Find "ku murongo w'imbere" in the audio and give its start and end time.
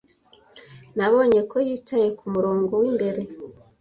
2.17-3.21